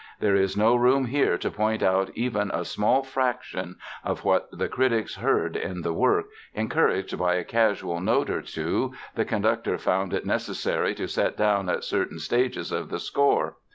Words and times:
There 0.19 0.35
is 0.35 0.57
no 0.57 0.75
room 0.75 1.05
here 1.05 1.37
to 1.37 1.51
point 1.51 1.83
out 1.83 2.09
even 2.15 2.49
a 2.51 2.65
small 2.65 3.03
fraction 3.03 3.75
of 4.03 4.23
what 4.25 4.49
the 4.51 4.67
critics 4.67 5.17
heard 5.17 5.55
in 5.55 5.83
the 5.83 5.93
work, 5.93 6.25
encouraged 6.55 7.15
by 7.19 7.35
a 7.35 7.43
casual 7.43 7.99
note 8.01 8.31
or 8.31 8.41
two 8.41 8.93
the 9.13 9.25
conductor 9.25 9.77
found 9.77 10.11
it 10.11 10.25
necessary 10.25 10.95
to 10.95 11.07
set 11.07 11.37
down 11.37 11.69
at 11.69 11.83
certain 11.83 12.17
stages 12.17 12.71
of 12.71 12.89
the 12.89 12.97
score. 12.97 13.57